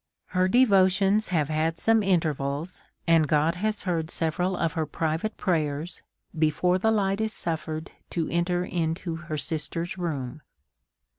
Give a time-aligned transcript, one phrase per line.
[0.29, 3.83] Her devotions have had some intervals, and God 78 A SERIOUS CALL TO A has
[4.05, 6.01] heard several of her private prayers^
[6.35, 10.41] before the lig ht is suffered to enter into her sister's room.